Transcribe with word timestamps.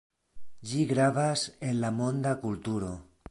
Ĝi 0.69 0.85
gravas 0.91 1.45
en 1.69 1.79
la 1.85 1.93
monda 2.01 2.33
kulturo. 2.47 2.91